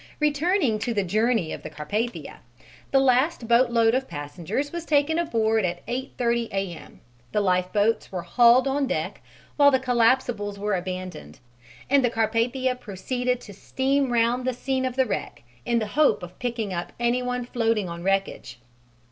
Returning 0.19 0.79
to 0.79 0.95
the 0.95 1.03
journey 1.03 1.53
of 1.53 1.61
the 1.61 1.69
Carpathia 1.69 2.39
the 2.89 2.97
last 2.99 3.47
boatload 3.47 3.93
of 3.93 4.07
passengers 4.07 4.71
was 4.71 4.83
taken 4.83 5.19
aboard 5.19 5.63
at 5.63 5.85
8.30 5.85 6.47
A.M., 6.49 7.01
the 7.33 7.39
lifeboats 7.39 8.11
were 8.11 8.23
hauled 8.23 8.67
on 8.67 8.87
deck 8.87 9.21
while 9.57 9.69
the 9.69 9.79
collapsibles 9.79 10.57
were 10.57 10.73
abandoned, 10.73 11.37
and 11.87 12.03
the 12.03 12.09
Carpathia 12.09 12.73
proceeded 12.79 13.39
to 13.41 13.53
steam 13.53 14.11
round 14.11 14.43
the 14.43 14.55
scene 14.55 14.85
of 14.85 14.95
the 14.95 15.05
wreck 15.05 15.43
in 15.65 15.77
the 15.77 15.89
hope 15.93 16.23
of 16.23 16.39
picking 16.39 16.73
up 16.73 16.93
anyone 16.99 17.45
floating 17.45 17.87
on 17.87 18.01
wreckage. 18.01 18.57